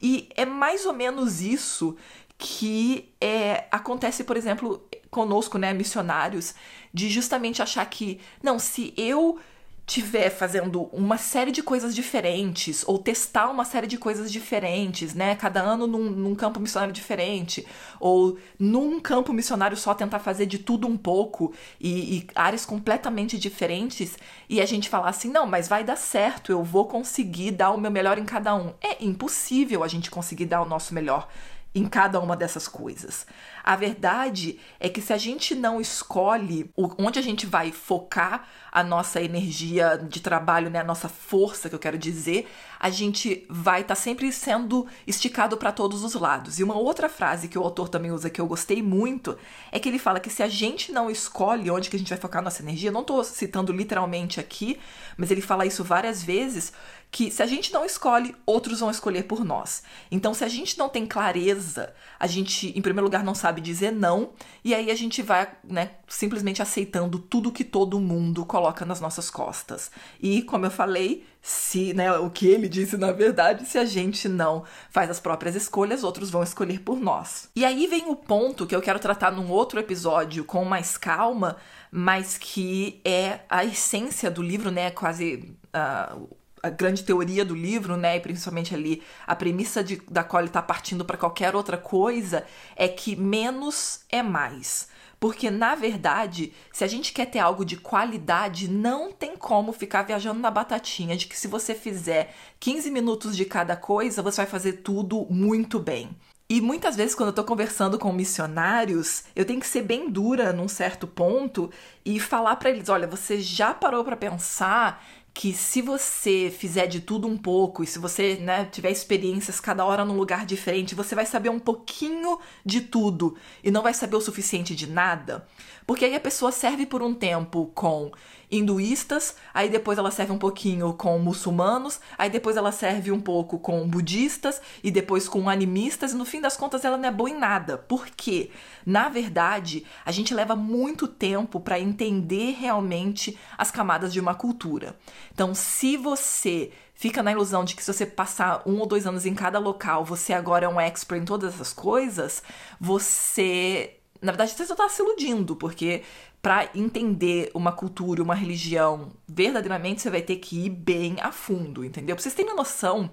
E 0.00 0.28
é 0.36 0.44
mais 0.44 0.84
ou 0.84 0.92
menos 0.92 1.40
isso 1.40 1.96
que 2.36 3.12
é, 3.18 3.64
acontece, 3.70 4.24
por 4.24 4.36
exemplo, 4.36 4.86
conosco, 5.10 5.56
né, 5.56 5.72
missionários, 5.72 6.54
de 6.92 7.08
justamente 7.08 7.62
achar 7.62 7.86
que, 7.86 8.20
não, 8.42 8.58
se 8.58 8.92
eu 8.96 9.38
tiver 9.86 10.30
fazendo 10.30 10.82
uma 10.92 11.16
série 11.16 11.52
de 11.52 11.62
coisas 11.62 11.94
diferentes, 11.94 12.82
ou 12.88 12.98
testar 12.98 13.48
uma 13.48 13.64
série 13.64 13.86
de 13.86 13.96
coisas 13.96 14.32
diferentes, 14.32 15.14
né? 15.14 15.36
Cada 15.36 15.62
ano 15.62 15.86
num, 15.86 16.10
num, 16.10 16.34
campo 16.34 16.58
missionário 16.58 16.92
diferente, 16.92 17.64
ou 18.00 18.36
num 18.58 18.98
campo 18.98 19.32
missionário 19.32 19.76
só 19.76 19.94
tentar 19.94 20.18
fazer 20.18 20.46
de 20.46 20.58
tudo 20.58 20.88
um 20.88 20.96
pouco 20.96 21.54
e, 21.80 22.18
e 22.18 22.26
áreas 22.34 22.66
completamente 22.66 23.38
diferentes, 23.38 24.18
e 24.48 24.60
a 24.60 24.66
gente 24.66 24.88
falar 24.88 25.10
assim: 25.10 25.30
não, 25.30 25.46
mas 25.46 25.68
vai 25.68 25.84
dar 25.84 25.96
certo, 25.96 26.50
eu 26.50 26.64
vou 26.64 26.86
conseguir 26.86 27.52
dar 27.52 27.70
o 27.70 27.80
meu 27.80 27.90
melhor 27.90 28.18
em 28.18 28.24
cada 28.24 28.56
um. 28.56 28.74
É 28.82 29.04
impossível 29.04 29.84
a 29.84 29.88
gente 29.88 30.10
conseguir 30.10 30.46
dar 30.46 30.62
o 30.62 30.68
nosso 30.68 30.92
melhor 30.92 31.28
em 31.76 31.84
cada 31.84 32.18
uma 32.18 32.34
dessas 32.34 32.66
coisas. 32.66 33.26
A 33.66 33.74
verdade 33.74 34.60
é 34.78 34.88
que 34.88 35.00
se 35.00 35.12
a 35.12 35.18
gente 35.18 35.52
não 35.52 35.80
escolhe 35.80 36.70
onde 36.76 37.18
a 37.18 37.22
gente 37.22 37.46
vai 37.46 37.72
focar 37.72 38.46
a 38.70 38.84
nossa 38.84 39.20
energia 39.20 39.96
de 39.96 40.20
trabalho, 40.20 40.70
né, 40.70 40.78
a 40.78 40.84
nossa 40.84 41.08
força, 41.08 41.68
que 41.68 41.74
eu 41.74 41.78
quero 41.78 41.98
dizer, 41.98 42.48
a 42.78 42.90
gente 42.90 43.44
vai 43.50 43.80
estar 43.80 43.96
tá 43.96 44.00
sempre 44.00 44.30
sendo 44.30 44.86
esticado 45.04 45.56
para 45.56 45.72
todos 45.72 46.04
os 46.04 46.14
lados. 46.14 46.60
E 46.60 46.62
uma 46.62 46.76
outra 46.76 47.08
frase 47.08 47.48
que 47.48 47.58
o 47.58 47.62
autor 47.62 47.88
também 47.88 48.12
usa 48.12 48.30
que 48.30 48.40
eu 48.40 48.46
gostei 48.46 48.80
muito 48.82 49.36
é 49.72 49.80
que 49.80 49.88
ele 49.88 49.98
fala 49.98 50.20
que 50.20 50.30
se 50.30 50.44
a 50.44 50.48
gente 50.48 50.92
não 50.92 51.10
escolhe 51.10 51.68
onde 51.68 51.90
que 51.90 51.96
a 51.96 51.98
gente 51.98 52.10
vai 52.10 52.18
focar 52.18 52.42
a 52.42 52.44
nossa 52.44 52.62
energia, 52.62 52.92
não 52.92 53.00
estou 53.00 53.24
citando 53.24 53.72
literalmente 53.72 54.38
aqui, 54.38 54.78
mas 55.16 55.32
ele 55.32 55.40
fala 55.40 55.66
isso 55.66 55.82
várias 55.82 56.22
vezes, 56.22 56.72
que 57.10 57.30
se 57.30 57.42
a 57.42 57.46
gente 57.46 57.72
não 57.72 57.84
escolhe, 57.84 58.36
outros 58.44 58.80
vão 58.80 58.90
escolher 58.90 59.24
por 59.24 59.44
nós. 59.44 59.82
Então, 60.10 60.34
se 60.34 60.44
a 60.44 60.48
gente 60.48 60.76
não 60.78 60.88
tem 60.88 61.06
clareza, 61.06 61.94
a 62.18 62.26
gente, 62.26 62.76
em 62.76 62.82
primeiro 62.82 63.06
lugar, 63.06 63.24
não 63.24 63.34
sabe 63.34 63.55
dizer 63.60 63.90
não, 63.92 64.30
e 64.64 64.74
aí 64.74 64.90
a 64.90 64.94
gente 64.94 65.22
vai, 65.22 65.48
né, 65.64 65.90
simplesmente 66.08 66.62
aceitando 66.62 67.18
tudo 67.18 67.52
que 67.52 67.64
todo 67.64 68.00
mundo 68.00 68.44
coloca 68.44 68.84
nas 68.84 69.00
nossas 69.00 69.30
costas. 69.30 69.90
E, 70.20 70.42
como 70.42 70.66
eu 70.66 70.70
falei, 70.70 71.24
se, 71.40 71.94
né, 71.94 72.12
o 72.18 72.28
que 72.30 72.46
ele 72.48 72.68
disse 72.68 72.96
na 72.96 73.12
verdade, 73.12 73.66
se 73.66 73.78
a 73.78 73.84
gente 73.84 74.28
não 74.28 74.64
faz 74.90 75.10
as 75.10 75.20
próprias 75.20 75.54
escolhas, 75.54 76.02
outros 76.02 76.30
vão 76.30 76.42
escolher 76.42 76.80
por 76.80 76.98
nós. 76.98 77.48
E 77.54 77.64
aí 77.64 77.86
vem 77.86 78.08
o 78.08 78.16
ponto 78.16 78.66
que 78.66 78.74
eu 78.74 78.82
quero 78.82 78.98
tratar 78.98 79.30
num 79.30 79.50
outro 79.50 79.78
episódio 79.78 80.44
com 80.44 80.64
mais 80.64 80.98
calma, 80.98 81.56
mas 81.90 82.36
que 82.36 83.00
é 83.04 83.40
a 83.48 83.64
essência 83.64 84.30
do 84.30 84.42
livro, 84.42 84.70
né, 84.70 84.90
quase 84.90 85.56
uh, 85.74 86.28
a 86.66 86.70
grande 86.70 87.04
teoria 87.04 87.44
do 87.44 87.54
livro, 87.54 87.96
né, 87.96 88.16
e 88.16 88.20
principalmente 88.20 88.74
ali 88.74 89.02
a 89.26 89.34
premissa 89.34 89.82
de, 89.82 90.02
da 90.10 90.24
qual 90.24 90.40
ele 90.40 90.48
está 90.48 90.62
partindo 90.62 91.04
para 91.04 91.16
qualquer 91.16 91.54
outra 91.54 91.76
coisa, 91.76 92.44
é 92.74 92.88
que 92.88 93.16
menos 93.16 94.00
é 94.10 94.22
mais. 94.22 94.88
Porque, 95.18 95.50
na 95.50 95.74
verdade, 95.74 96.52
se 96.72 96.84
a 96.84 96.86
gente 96.86 97.12
quer 97.12 97.26
ter 97.26 97.38
algo 97.38 97.64
de 97.64 97.76
qualidade, 97.76 98.70
não 98.70 99.10
tem 99.10 99.36
como 99.36 99.72
ficar 99.72 100.02
viajando 100.02 100.40
na 100.40 100.50
batatinha 100.50 101.16
de 101.16 101.26
que 101.26 101.38
se 101.38 101.48
você 101.48 101.74
fizer 101.74 102.34
15 102.60 102.90
minutos 102.90 103.36
de 103.36 103.44
cada 103.46 103.76
coisa, 103.76 104.22
você 104.22 104.36
vai 104.38 104.46
fazer 104.46 104.74
tudo 104.74 105.26
muito 105.30 105.78
bem. 105.78 106.14
E 106.48 106.60
muitas 106.60 106.94
vezes, 106.94 107.14
quando 107.14 107.30
eu 107.30 107.34
tô 107.34 107.42
conversando 107.42 107.98
com 107.98 108.12
missionários, 108.12 109.24
eu 109.34 109.44
tenho 109.44 109.58
que 109.58 109.66
ser 109.66 109.82
bem 109.82 110.08
dura 110.08 110.52
num 110.52 110.68
certo 110.68 111.06
ponto 111.06 111.72
e 112.04 112.20
falar 112.20 112.54
para 112.56 112.70
eles: 112.70 112.88
olha, 112.88 113.08
você 113.08 113.40
já 113.40 113.74
parou 113.74 114.04
para 114.04 114.16
pensar 114.16 115.04
que 115.36 115.52
se 115.52 115.82
você 115.82 116.50
fizer 116.50 116.86
de 116.86 116.98
tudo 116.98 117.28
um 117.28 117.36
pouco 117.36 117.84
e 117.84 117.86
se 117.86 117.98
você 117.98 118.36
né, 118.36 118.64
tiver 118.72 118.90
experiências 118.90 119.60
cada 119.60 119.84
hora 119.84 120.02
num 120.02 120.16
lugar 120.16 120.46
diferente, 120.46 120.94
você 120.94 121.14
vai 121.14 121.26
saber 121.26 121.50
um 121.50 121.58
pouquinho 121.58 122.38
de 122.64 122.80
tudo 122.80 123.36
e 123.62 123.70
não 123.70 123.82
vai 123.82 123.92
saber 123.92 124.16
o 124.16 124.20
suficiente 124.20 124.74
de 124.74 124.86
nada. 124.88 125.46
Porque 125.86 126.06
aí 126.06 126.14
a 126.14 126.20
pessoa 126.20 126.50
serve 126.50 126.86
por 126.86 127.02
um 127.02 127.12
tempo 127.12 127.70
com 127.74 128.10
hinduístas, 128.50 129.34
aí 129.52 129.68
depois 129.68 129.98
ela 129.98 130.10
serve 130.10 130.32
um 130.32 130.38
pouquinho 130.38 130.92
com 130.94 131.18
muçulmanos, 131.18 132.00
aí 132.16 132.30
depois 132.30 132.56
ela 132.56 132.72
serve 132.72 133.10
um 133.10 133.20
pouco 133.20 133.58
com 133.58 133.86
budistas 133.88 134.60
e 134.82 134.90
depois 134.90 135.28
com 135.28 135.48
animistas, 135.48 136.12
e 136.12 136.16
no 136.16 136.24
fim 136.24 136.40
das 136.40 136.56
contas 136.56 136.84
ela 136.84 136.96
não 136.96 137.08
é 137.08 137.12
boa 137.12 137.30
em 137.30 137.38
nada. 137.38 137.78
Por 137.78 138.06
quê? 138.08 138.50
Na 138.84 139.08
verdade, 139.08 139.84
a 140.04 140.12
gente 140.12 140.34
leva 140.34 140.54
muito 140.54 141.08
tempo 141.08 141.58
para 141.60 141.80
entender 141.80 142.52
realmente 142.52 143.38
as 143.58 143.70
camadas 143.70 144.12
de 144.12 144.20
uma 144.20 144.34
cultura. 144.34 144.96
Então, 145.32 145.54
se 145.54 145.96
você 145.96 146.70
fica 146.94 147.22
na 147.22 147.32
ilusão 147.32 147.64
de 147.64 147.76
que 147.76 147.84
se 147.84 147.92
você 147.92 148.06
passar 148.06 148.62
um 148.64 148.78
ou 148.78 148.86
dois 148.86 149.06
anos 149.06 149.26
em 149.26 149.34
cada 149.34 149.58
local, 149.58 150.04
você 150.04 150.32
agora 150.32 150.64
é 150.64 150.68
um 150.68 150.80
expert 150.80 151.20
em 151.20 151.24
todas 151.24 151.54
essas 151.54 151.72
coisas, 151.72 152.42
você 152.80 153.95
na 154.20 154.32
verdade, 154.32 154.52
você 154.52 154.64
só 154.64 154.74
está 154.74 154.88
se 154.88 155.02
iludindo, 155.02 155.56
porque 155.56 156.02
para 156.40 156.68
entender 156.74 157.50
uma 157.54 157.72
cultura, 157.72 158.22
uma 158.22 158.34
religião 158.34 159.12
verdadeiramente, 159.26 160.02
você 160.02 160.10
vai 160.10 160.22
ter 160.22 160.36
que 160.36 160.66
ir 160.66 160.70
bem 160.70 161.16
a 161.20 161.32
fundo, 161.32 161.84
entendeu? 161.84 162.14
Pra 162.14 162.22
vocês 162.22 162.34
terem 162.34 162.54
noção, 162.54 163.10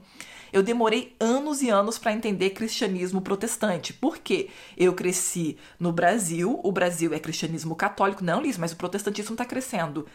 eu 0.51 0.61
demorei 0.61 1.15
anos 1.19 1.61
e 1.61 1.69
anos 1.69 1.97
para 1.97 2.13
entender 2.13 2.51
cristianismo 2.51 3.21
protestante. 3.21 3.91
Por 3.91 4.19
quê? 4.19 4.49
Eu 4.77 4.93
cresci 4.93 5.57
no 5.79 5.91
Brasil, 5.91 6.59
o 6.63 6.71
Brasil 6.71 7.13
é 7.13 7.19
cristianismo 7.19 7.75
católico, 7.75 8.23
não, 8.23 8.41
Liz, 8.41 8.57
mas 8.57 8.71
o 8.71 8.77
protestantismo 8.77 9.33
está 9.33 9.45
crescendo 9.45 10.05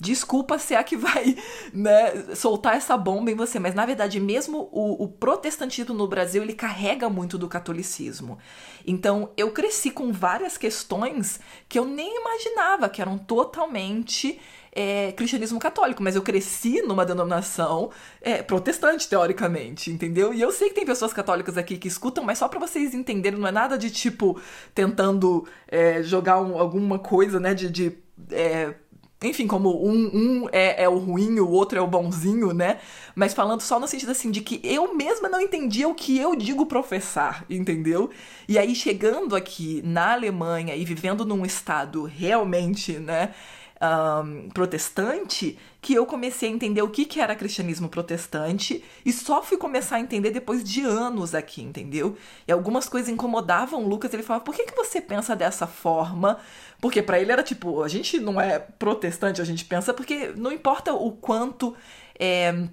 desculpa 0.00 0.58
se 0.58 0.74
é 0.74 0.82
que 0.82 0.96
vai 0.96 1.36
né, 1.72 2.34
soltar 2.34 2.76
essa 2.76 2.96
bomba 2.96 3.30
em 3.30 3.34
você, 3.34 3.58
mas 3.58 3.74
na 3.74 3.84
verdade 3.84 4.18
mesmo 4.18 4.68
o, 4.72 5.04
o, 5.04 5.08
protestantismo 5.08 5.94
no 5.94 6.08
Brasil 6.08 6.42
ele 6.42 6.54
carrega 6.54 7.08
muito 7.08 7.36
do 7.36 7.46
catolicismo. 7.46 8.38
Então 8.86 9.30
eu 9.36 9.50
cresci 9.50 9.90
com 9.90 10.12
várias 10.12 10.56
questões 10.56 11.40
que 11.68 11.78
eu 11.78 11.84
nem 11.84 12.20
imaginava 12.20 12.88
que 12.88 13.00
eram 13.00 13.18
totalmente 13.18 14.40
é, 14.72 15.12
cristianismo 15.12 15.58
católico, 15.58 16.02
mas 16.02 16.16
eu 16.16 16.22
cresci 16.22 16.82
numa 16.82 17.04
denominação 17.04 17.90
é, 18.20 18.42
protestante, 18.42 19.08
teoricamente, 19.08 19.90
entendeu? 19.90 20.32
E 20.32 20.40
eu 20.40 20.52
sei 20.52 20.68
que 20.68 20.74
tem 20.74 20.86
pessoas 20.86 21.12
católicas 21.12 21.56
aqui 21.56 21.76
que 21.76 21.88
escutam, 21.88 22.22
mas 22.24 22.38
só 22.38 22.48
para 22.48 22.60
vocês 22.60 22.94
entenderem, 22.94 23.38
não 23.38 23.48
é 23.48 23.52
nada 23.52 23.76
de 23.76 23.90
tipo 23.90 24.40
tentando 24.74 25.46
é, 25.66 26.02
jogar 26.02 26.40
um, 26.40 26.58
alguma 26.58 26.98
coisa, 26.98 27.40
né, 27.40 27.54
de, 27.54 27.68
de 27.68 27.98
é, 28.30 28.74
enfim, 29.22 29.46
como 29.46 29.86
um, 29.86 30.10
um 30.14 30.48
é, 30.50 30.84
é, 30.84 30.88
o 30.88 30.96
ruim, 30.96 31.38
o 31.40 31.48
outro 31.50 31.78
é 31.78 31.82
o 31.82 31.86
bonzinho, 31.86 32.54
né? 32.54 32.78
Mas 33.14 33.34
falando 33.34 33.60
só 33.60 33.78
no 33.78 33.86
sentido 33.86 34.10
assim 34.12 34.30
de 34.30 34.40
que 34.40 34.60
eu 34.64 34.94
mesma 34.94 35.28
não 35.28 35.40
entendia 35.40 35.86
o 35.86 35.94
que 35.94 36.18
eu 36.18 36.34
digo 36.34 36.64
professar, 36.64 37.44
entendeu? 37.50 38.08
E 38.48 38.58
aí 38.58 38.74
chegando 38.74 39.36
aqui 39.36 39.82
na 39.84 40.12
Alemanha 40.12 40.74
e 40.74 40.86
vivendo 40.86 41.26
num 41.26 41.44
estado 41.44 42.04
realmente, 42.04 42.92
né? 42.98 43.34
Um, 43.80 44.50
protestante 44.50 45.58
que 45.80 45.94
eu 45.94 46.04
comecei 46.04 46.50
a 46.50 46.52
entender 46.52 46.82
o 46.82 46.90
que, 46.90 47.06
que 47.06 47.20
era 47.20 47.34
cristianismo 47.34 47.88
protestante 47.88 48.84
e 49.04 49.12
só 49.12 49.42
fui 49.42 49.56
começar 49.56 49.96
a 49.96 50.00
entender 50.00 50.30
depois 50.30 50.62
de 50.62 50.82
anos 50.82 51.34
aqui, 51.34 51.62
entendeu? 51.62 52.16
E 52.46 52.52
algumas 52.52 52.88
coisas 52.88 53.08
incomodavam 53.08 53.82
o 53.82 53.88
Lucas, 53.88 54.12
ele 54.12 54.22
falava, 54.22 54.44
por 54.44 54.54
que, 54.54 54.66
que 54.66 54.76
você 54.76 55.00
pensa 55.00 55.34
dessa 55.34 55.66
forma? 55.66 56.38
Porque 56.80 57.00
para 57.00 57.18
ele 57.18 57.32
era 57.32 57.42
tipo, 57.42 57.82
a 57.82 57.88
gente 57.88 58.20
não 58.20 58.38
é 58.38 58.58
protestante, 58.58 59.40
a 59.40 59.44
gente 59.44 59.64
pensa, 59.64 59.94
porque 59.94 60.32
não 60.36 60.52
importa 60.52 60.92
o 60.92 61.12
quanto 61.12 61.74
é, 62.18 62.68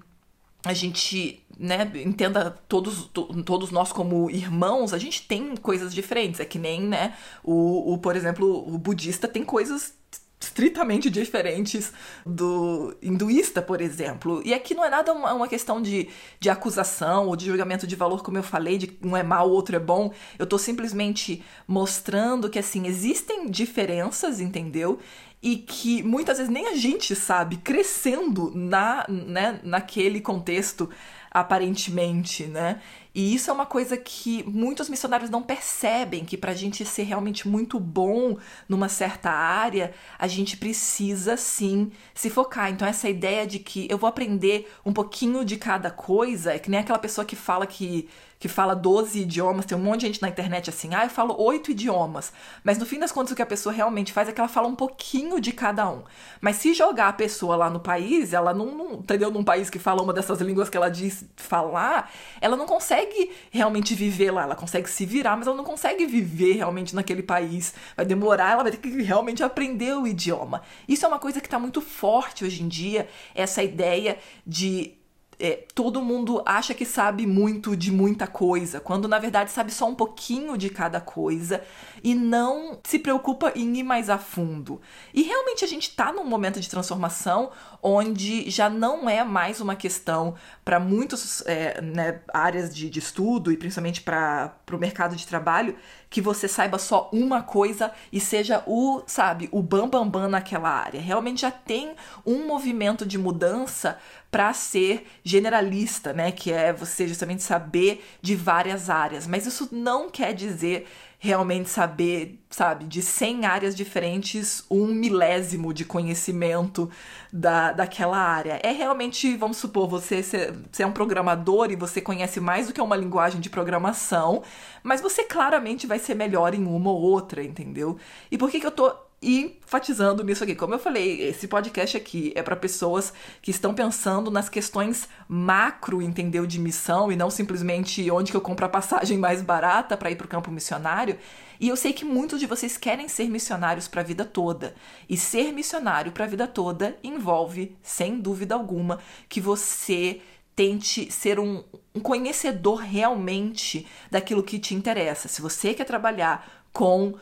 a 0.62 0.74
gente 0.74 1.42
né, 1.58 1.90
entenda 1.94 2.50
todos, 2.68 3.06
to, 3.06 3.42
todos 3.42 3.70
nós 3.70 3.92
como 3.92 4.30
irmãos, 4.30 4.92
a 4.92 4.98
gente 4.98 5.26
tem 5.26 5.56
coisas 5.56 5.94
diferentes. 5.94 6.40
É 6.40 6.44
que 6.44 6.58
nem, 6.58 6.82
né, 6.82 7.16
o, 7.42 7.94
o 7.94 7.98
por 7.98 8.14
exemplo, 8.14 8.68
o 8.68 8.76
budista 8.76 9.26
tem 9.26 9.42
coisas 9.42 9.94
estritamente 10.40 11.10
diferentes 11.10 11.92
do 12.24 12.96
hinduísta, 13.02 13.60
por 13.60 13.80
exemplo. 13.80 14.40
E 14.44 14.54
aqui 14.54 14.74
não 14.74 14.84
é 14.84 14.90
nada 14.90 15.12
uma, 15.12 15.32
uma 15.34 15.48
questão 15.48 15.82
de, 15.82 16.08
de 16.38 16.48
acusação 16.48 17.26
ou 17.26 17.34
de 17.34 17.46
julgamento 17.46 17.86
de 17.86 17.96
valor, 17.96 18.22
como 18.22 18.38
eu 18.38 18.42
falei, 18.42 18.78
de 18.78 18.98
um 19.02 19.16
é 19.16 19.22
mal, 19.22 19.48
o 19.48 19.52
outro 19.52 19.74
é 19.74 19.80
bom. 19.80 20.12
Eu 20.38 20.46
tô 20.46 20.56
simplesmente 20.56 21.44
mostrando 21.66 22.48
que, 22.48 22.58
assim, 22.58 22.86
existem 22.86 23.50
diferenças, 23.50 24.40
entendeu? 24.40 25.00
E 25.42 25.56
que 25.56 26.02
muitas 26.02 26.38
vezes 26.38 26.52
nem 26.52 26.68
a 26.68 26.76
gente 26.76 27.14
sabe, 27.14 27.56
crescendo 27.56 28.52
na, 28.54 29.06
né, 29.08 29.60
naquele 29.62 30.20
contexto, 30.20 30.88
aparentemente, 31.30 32.44
né? 32.46 32.80
E 33.14 33.34
isso 33.34 33.50
é 33.50 33.52
uma 33.52 33.66
coisa 33.66 33.96
que 33.96 34.44
muitos 34.44 34.88
missionários 34.88 35.30
não 35.30 35.42
percebem, 35.42 36.24
que 36.24 36.36
para 36.36 36.52
a 36.52 36.54
gente 36.54 36.84
ser 36.84 37.02
realmente 37.02 37.48
muito 37.48 37.80
bom 37.80 38.36
numa 38.68 38.88
certa 38.88 39.30
área, 39.30 39.92
a 40.18 40.28
gente 40.28 40.56
precisa 40.56 41.36
sim 41.36 41.90
se 42.14 42.30
focar. 42.30 42.70
Então 42.70 42.86
essa 42.86 43.08
ideia 43.08 43.46
de 43.46 43.58
que 43.58 43.88
eu 43.90 43.98
vou 43.98 44.08
aprender 44.08 44.70
um 44.86 44.92
pouquinho 44.92 45.44
de 45.44 45.56
cada 45.56 45.90
coisa, 45.90 46.52
é 46.52 46.58
que 46.58 46.70
nem 46.70 46.80
aquela 46.80 46.98
pessoa 46.98 47.24
que 47.24 47.34
fala 47.34 47.66
que 47.66 48.08
que 48.38 48.46
fala 48.46 48.74
12 48.74 49.20
idiomas, 49.20 49.66
tem 49.66 49.76
um 49.76 49.80
monte 49.80 50.00
de 50.00 50.06
gente 50.06 50.22
na 50.22 50.28
internet 50.28 50.70
assim, 50.70 50.94
ah, 50.94 51.04
eu 51.04 51.10
falo 51.10 51.34
oito 51.42 51.72
idiomas. 51.72 52.32
Mas 52.62 52.78
no 52.78 52.86
fim 52.86 52.98
das 52.98 53.10
contas, 53.10 53.32
o 53.32 53.34
que 53.34 53.42
a 53.42 53.46
pessoa 53.46 53.72
realmente 53.72 54.12
faz 54.12 54.28
é 54.28 54.32
que 54.32 54.40
ela 54.40 54.48
fala 54.48 54.68
um 54.68 54.76
pouquinho 54.76 55.40
de 55.40 55.52
cada 55.52 55.88
um. 55.90 56.02
Mas 56.40 56.56
se 56.56 56.72
jogar 56.72 57.08
a 57.08 57.12
pessoa 57.12 57.56
lá 57.56 57.68
no 57.68 57.80
país, 57.80 58.32
ela 58.32 58.54
não, 58.54 58.66
não 58.66 58.92
entendeu? 58.94 59.30
Num 59.30 59.42
país 59.42 59.68
que 59.68 59.78
fala 59.78 60.02
uma 60.02 60.12
dessas 60.12 60.40
línguas 60.40 60.68
que 60.68 60.76
ela 60.76 60.88
diz 60.88 61.24
falar, 61.36 62.12
ela 62.40 62.56
não 62.56 62.66
consegue 62.66 63.32
realmente 63.50 63.94
viver 63.94 64.30
lá. 64.30 64.44
Ela 64.44 64.54
consegue 64.54 64.88
se 64.88 65.04
virar, 65.04 65.36
mas 65.36 65.46
ela 65.46 65.56
não 65.56 65.64
consegue 65.64 66.06
viver 66.06 66.52
realmente 66.52 66.94
naquele 66.94 67.22
país. 67.22 67.74
Vai 67.96 68.06
demorar, 68.06 68.52
ela 68.52 68.62
vai 68.62 68.72
ter 68.72 68.78
que 68.78 69.02
realmente 69.02 69.42
aprender 69.42 69.94
o 69.96 70.06
idioma. 70.06 70.62
Isso 70.86 71.04
é 71.04 71.08
uma 71.08 71.18
coisa 71.18 71.40
que 71.40 71.46
está 71.46 71.58
muito 71.58 71.80
forte 71.80 72.44
hoje 72.44 72.62
em 72.62 72.68
dia, 72.68 73.08
essa 73.34 73.62
ideia 73.62 74.18
de 74.46 74.97
é, 75.40 75.64
todo 75.72 76.02
mundo 76.02 76.42
acha 76.44 76.74
que 76.74 76.84
sabe 76.84 77.24
muito 77.24 77.76
de 77.76 77.92
muita 77.92 78.26
coisa, 78.26 78.80
quando 78.80 79.06
na 79.06 79.18
verdade 79.20 79.52
sabe 79.52 79.72
só 79.72 79.88
um 79.88 79.94
pouquinho 79.94 80.58
de 80.58 80.68
cada 80.68 81.00
coisa 81.00 81.62
e 82.02 82.14
não 82.14 82.80
se 82.82 82.98
preocupa 82.98 83.52
em 83.54 83.76
ir 83.78 83.84
mais 83.84 84.10
a 84.10 84.18
fundo. 84.18 84.80
E 85.14 85.22
realmente 85.22 85.64
a 85.64 85.68
gente 85.68 85.90
está 85.90 86.12
num 86.12 86.24
momento 86.24 86.60
de 86.60 86.68
transformação 86.68 87.50
onde 87.80 88.50
já 88.50 88.68
não 88.68 89.08
é 89.08 89.22
mais 89.22 89.60
uma 89.60 89.76
questão 89.76 90.34
para 90.64 90.80
muitas 90.80 91.42
é, 91.46 91.80
né, 91.80 92.20
áreas 92.34 92.74
de, 92.74 92.90
de, 92.90 92.98
estudo 92.98 93.52
e 93.52 93.56
principalmente 93.56 94.00
para 94.00 94.52
o 94.72 94.78
mercado 94.78 95.14
de 95.14 95.24
trabalho 95.24 95.76
que 96.10 96.20
você 96.20 96.48
saiba 96.48 96.78
só 96.78 97.10
uma 97.12 97.42
coisa 97.42 97.92
e 98.12 98.20
seja 98.20 98.62
o, 98.66 99.02
sabe, 99.06 99.48
o 99.52 99.62
bam 99.62 99.88
bam 99.88 100.08
bam 100.08 100.28
naquela 100.28 100.70
área. 100.70 101.00
Realmente 101.00 101.42
já 101.42 101.50
tem 101.50 101.94
um 102.24 102.46
movimento 102.46 103.04
de 103.04 103.18
mudança 103.18 103.98
para 104.30 104.52
ser 104.52 105.06
generalista, 105.22 106.12
né, 106.12 106.30
que 106.30 106.52
é 106.52 106.72
você 106.72 107.08
justamente 107.08 107.42
saber 107.42 108.04
de 108.20 108.36
várias 108.36 108.90
áreas, 108.90 109.26
mas 109.26 109.46
isso 109.46 109.68
não 109.72 110.10
quer 110.10 110.34
dizer 110.34 110.86
realmente 111.18 111.68
saber, 111.68 112.40
sabe, 112.48 112.84
de 112.84 113.02
100 113.02 113.44
áreas 113.44 113.74
diferentes, 113.74 114.64
um 114.70 114.86
milésimo 114.86 115.74
de 115.74 115.84
conhecimento 115.84 116.88
da, 117.32 117.72
daquela 117.72 118.16
área. 118.16 118.60
É 118.62 118.70
realmente, 118.70 119.36
vamos 119.36 119.56
supor, 119.56 119.88
você, 119.88 120.22
você 120.22 120.82
é 120.82 120.86
um 120.86 120.92
programador 120.92 121.72
e 121.72 121.76
você 121.76 122.00
conhece 122.00 122.38
mais 122.38 122.68
do 122.68 122.72
que 122.72 122.80
uma 122.80 122.96
linguagem 122.96 123.40
de 123.40 123.50
programação, 123.50 124.42
mas 124.82 125.00
você 125.00 125.24
claramente 125.24 125.88
vai 125.88 125.98
ser 125.98 126.14
melhor 126.14 126.54
em 126.54 126.64
uma 126.64 126.90
ou 126.90 127.00
outra, 127.00 127.42
entendeu? 127.42 127.98
E 128.30 128.38
por 128.38 128.48
que, 128.48 128.60
que 128.60 128.66
eu 128.66 128.70
tô 128.70 129.07
enfatizando 129.20 130.22
nisso 130.22 130.44
aqui. 130.44 130.54
Como 130.54 130.74
eu 130.74 130.78
falei, 130.78 131.22
esse 131.22 131.48
podcast 131.48 131.96
aqui 131.96 132.32
é 132.36 132.42
para 132.42 132.54
pessoas 132.54 133.12
que 133.42 133.50
estão 133.50 133.74
pensando 133.74 134.30
nas 134.30 134.48
questões 134.48 135.08
macro, 135.28 136.00
entendeu, 136.00 136.46
de 136.46 136.60
missão 136.60 137.10
e 137.10 137.16
não 137.16 137.28
simplesmente 137.28 138.08
onde 138.10 138.30
que 138.30 138.36
eu 138.36 138.40
compro 138.40 138.66
a 138.66 138.68
passagem 138.68 139.18
mais 139.18 139.42
barata 139.42 139.96
para 139.96 140.10
ir 140.10 140.16
para 140.16 140.26
o 140.26 140.28
campo 140.28 140.50
missionário. 140.50 141.18
E 141.58 141.68
eu 141.68 141.76
sei 141.76 141.92
que 141.92 142.04
muitos 142.04 142.38
de 142.38 142.46
vocês 142.46 142.76
querem 142.76 143.08
ser 143.08 143.28
missionários 143.28 143.88
para 143.88 144.02
a 144.02 144.04
vida 144.04 144.24
toda. 144.24 144.74
E 145.08 145.16
ser 145.16 145.52
missionário 145.52 146.12
para 146.12 146.24
a 146.24 146.28
vida 146.28 146.46
toda 146.46 146.96
envolve, 147.02 147.76
sem 147.82 148.20
dúvida 148.20 148.54
alguma, 148.54 149.00
que 149.28 149.40
você 149.40 150.20
tente 150.54 151.10
ser 151.10 151.38
um, 151.38 151.64
um 151.94 152.00
conhecedor 152.00 152.80
realmente 152.80 153.86
daquilo 154.10 154.42
que 154.42 154.58
te 154.58 154.74
interessa. 154.74 155.28
Se 155.28 155.42
você 155.42 155.74
quer 155.74 155.84
trabalhar 155.84 156.64
com, 156.72 157.14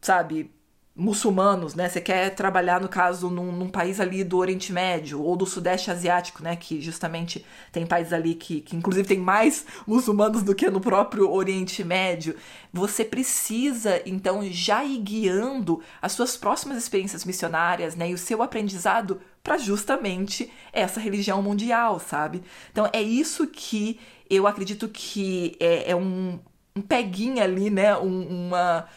sabe, 0.00 0.50
muçulmanos, 0.98 1.76
né? 1.76 1.88
Você 1.88 2.00
quer 2.00 2.34
trabalhar, 2.34 2.80
no 2.80 2.88
caso, 2.88 3.30
num, 3.30 3.52
num, 3.52 3.68
país 3.68 4.00
ali 4.00 4.24
do 4.24 4.36
Oriente 4.36 4.72
Médio 4.72 5.22
ou 5.22 5.36
do 5.36 5.46
Sudeste 5.46 5.92
Asiático, 5.92 6.42
né? 6.42 6.56
Que 6.56 6.80
justamente 6.80 7.46
tem 7.70 7.86
países 7.86 8.12
ali 8.12 8.34
que, 8.34 8.60
que 8.60 8.74
inclusive 8.74 9.06
tem 9.06 9.18
mais 9.18 9.64
muçulmanos 9.86 10.42
do 10.42 10.56
que 10.56 10.68
no 10.68 10.80
próprio 10.80 11.30
Oriente 11.30 11.84
Médio. 11.84 12.34
Você 12.72 13.04
precisa, 13.04 14.02
então, 14.04 14.42
já 14.50 14.84
ir 14.84 14.98
guiando 14.98 15.80
as 16.02 16.12
suas 16.12 16.36
próximas 16.36 16.76
experiências 16.76 17.24
missionárias, 17.24 17.94
né? 17.94 18.10
E 18.10 18.14
o 18.14 18.18
seu 18.18 18.42
aprendizado 18.42 19.20
para 19.40 19.56
justamente 19.56 20.50
essa 20.72 20.98
religião 20.98 21.40
mundial, 21.40 22.00
sabe? 22.00 22.42
Então, 22.72 22.90
é 22.92 23.00
isso 23.00 23.46
que 23.46 24.00
eu 24.28 24.48
acredito 24.48 24.88
que 24.88 25.56
é, 25.60 25.92
é 25.92 25.96
um, 25.96 26.40
um 26.74 26.82
peguinho 26.82 27.40
ali, 27.40 27.70
né? 27.70 27.96
Um, 27.96 28.48
uma 28.48 28.88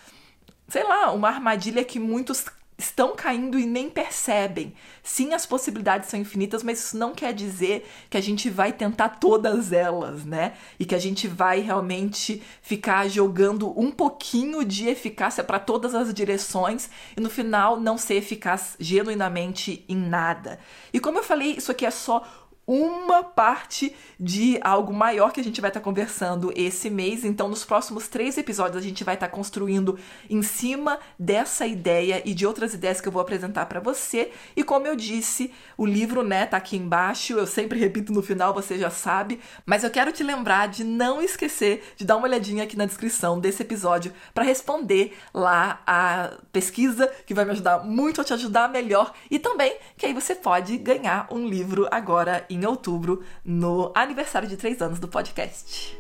sei 0.71 0.85
lá, 0.85 1.11
uma 1.11 1.27
armadilha 1.27 1.83
que 1.83 1.99
muitos 1.99 2.45
estão 2.77 3.13
caindo 3.13 3.59
e 3.59 3.65
nem 3.65 3.89
percebem. 3.89 4.73
Sim, 5.03 5.33
as 5.33 5.45
possibilidades 5.45 6.09
são 6.09 6.17
infinitas, 6.17 6.63
mas 6.63 6.79
isso 6.79 6.97
não 6.97 7.13
quer 7.13 7.33
dizer 7.33 7.85
que 8.09 8.17
a 8.17 8.21
gente 8.21 8.49
vai 8.49 8.71
tentar 8.71 9.09
todas 9.09 9.73
elas, 9.73 10.23
né? 10.23 10.53
E 10.79 10.85
que 10.85 10.95
a 10.95 10.99
gente 10.99 11.27
vai 11.27 11.59
realmente 11.59 12.41
ficar 12.61 13.09
jogando 13.09 13.77
um 13.77 13.91
pouquinho 13.91 14.63
de 14.63 14.87
eficácia 14.87 15.43
para 15.43 15.59
todas 15.59 15.93
as 15.93 16.13
direções 16.13 16.89
e 17.15 17.19
no 17.19 17.29
final 17.29 17.79
não 17.79 17.97
ser 17.97 18.15
eficaz 18.15 18.77
genuinamente 18.79 19.83
em 19.89 19.97
nada. 19.97 20.57
E 20.93 20.99
como 21.01 21.19
eu 21.19 21.23
falei, 21.23 21.55
isso 21.57 21.71
aqui 21.71 21.85
é 21.85 21.91
só 21.91 22.25
uma 22.71 23.21
parte 23.21 23.93
de 24.17 24.57
algo 24.61 24.93
maior 24.93 25.33
que 25.33 25.41
a 25.41 25.43
gente 25.43 25.59
vai 25.59 25.69
estar 25.69 25.81
tá 25.81 25.83
conversando 25.83 26.53
esse 26.55 26.89
mês. 26.89 27.25
Então, 27.25 27.49
nos 27.49 27.65
próximos 27.65 28.07
três 28.07 28.37
episódios, 28.37 28.81
a 28.81 28.87
gente 28.87 29.03
vai 29.03 29.15
estar 29.15 29.27
tá 29.27 29.35
construindo 29.35 29.99
em 30.29 30.41
cima 30.41 30.97
dessa 31.19 31.67
ideia 31.67 32.21
e 32.23 32.33
de 32.33 32.47
outras 32.47 32.73
ideias 32.73 33.01
que 33.01 33.09
eu 33.09 33.11
vou 33.11 33.21
apresentar 33.21 33.65
para 33.65 33.81
você. 33.81 34.31
E 34.55 34.63
como 34.63 34.87
eu 34.87 34.95
disse, 34.95 35.51
o 35.77 35.85
livro, 35.85 36.23
né, 36.23 36.45
tá 36.45 36.55
aqui 36.55 36.77
embaixo. 36.77 37.33
Eu 37.33 37.45
sempre 37.45 37.77
repito 37.77 38.13
no 38.13 38.21
final, 38.21 38.53
você 38.53 38.79
já 38.79 38.89
sabe. 38.89 39.41
Mas 39.65 39.83
eu 39.83 39.89
quero 39.89 40.13
te 40.13 40.23
lembrar 40.23 40.69
de 40.69 40.85
não 40.85 41.21
esquecer 41.21 41.83
de 41.97 42.05
dar 42.05 42.15
uma 42.15 42.27
olhadinha 42.27 42.63
aqui 42.63 42.77
na 42.77 42.85
descrição 42.85 43.37
desse 43.37 43.63
episódio 43.63 44.13
para 44.33 44.45
responder 44.45 45.17
lá 45.33 45.81
a 45.85 46.37
pesquisa, 46.53 47.11
que 47.25 47.33
vai 47.33 47.43
me 47.43 47.51
ajudar 47.51 47.79
muito 47.79 48.21
a 48.21 48.23
te 48.23 48.33
ajudar 48.33 48.69
melhor. 48.69 49.13
E 49.29 49.37
também 49.37 49.75
que 49.97 50.05
aí 50.05 50.13
você 50.13 50.33
pode 50.33 50.77
ganhar 50.77 51.27
um 51.29 51.45
livro 51.45 51.85
agora 51.91 52.45
em 52.61 52.65
outubro, 52.65 53.21
no 53.43 53.91
aniversário 53.95 54.47
de 54.47 54.57
três 54.57 54.81
anos 54.81 54.99
do 54.99 55.07
podcast. 55.07 55.99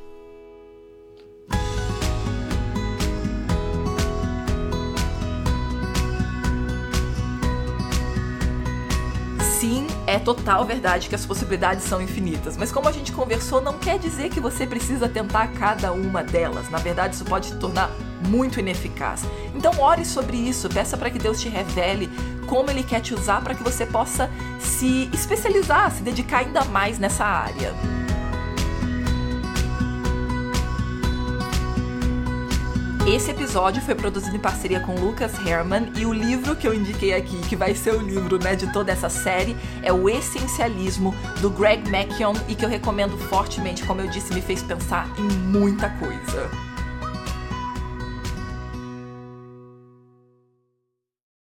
Sim, 9.59 9.85
é 10.07 10.17
total 10.17 10.65
verdade 10.65 11.07
que 11.07 11.13
as 11.13 11.23
possibilidades 11.23 11.83
são 11.85 12.01
infinitas, 12.01 12.57
mas 12.57 12.71
como 12.71 12.87
a 12.87 12.91
gente 12.91 13.11
conversou, 13.11 13.61
não 13.61 13.77
quer 13.77 13.99
dizer 13.99 14.29
que 14.29 14.39
você 14.39 14.65
precisa 14.65 15.07
tentar 15.07 15.49
cada 15.49 15.91
uma 15.91 16.23
delas. 16.23 16.67
Na 16.69 16.79
verdade, 16.79 17.13
isso 17.13 17.25
pode 17.25 17.45
se 17.45 17.55
tornar 17.57 17.91
muito 18.27 18.59
ineficaz. 18.59 19.23
Então, 19.53 19.71
ore 19.79 20.03
sobre 20.03 20.35
isso, 20.35 20.67
peça 20.67 20.97
para 20.97 21.11
que 21.11 21.19
Deus 21.19 21.39
te 21.39 21.47
revele 21.47 22.09
como 22.51 22.69
Ele 22.69 22.83
quer 22.83 22.99
te 22.99 23.13
usar 23.13 23.41
para 23.41 23.55
que 23.55 23.63
você 23.63 23.85
possa 23.85 24.29
se 24.59 25.09
especializar, 25.13 25.89
se 25.89 26.03
dedicar 26.03 26.39
ainda 26.39 26.65
mais 26.65 26.99
nessa 26.99 27.23
área. 27.23 27.73
Esse 33.07 33.31
episódio 33.31 33.81
foi 33.81 33.95
produzido 33.95 34.35
em 34.35 34.39
parceria 34.39 34.81
com 34.81 34.95
Lucas 34.95 35.33
Herman 35.47 35.93
e 35.95 36.05
o 36.05 36.11
livro 36.11 36.53
que 36.53 36.67
eu 36.67 36.73
indiquei 36.73 37.13
aqui, 37.13 37.39
que 37.47 37.55
vai 37.55 37.73
ser 37.73 37.93
o 37.93 38.01
livro 38.01 38.37
né, 38.37 38.53
de 38.53 38.71
toda 38.73 38.91
essa 38.91 39.07
série, 39.07 39.55
é 39.81 39.93
O 39.93 40.09
Essencialismo, 40.09 41.15
do 41.39 41.49
Greg 41.49 41.89
McKeown, 41.89 42.35
e 42.49 42.55
que 42.55 42.65
eu 42.65 42.69
recomendo 42.69 43.17
fortemente, 43.17 43.85
como 43.85 44.01
eu 44.01 44.09
disse, 44.09 44.33
me 44.33 44.41
fez 44.41 44.61
pensar 44.61 45.09
em 45.17 45.23
muita 45.23 45.89
coisa. 45.89 46.70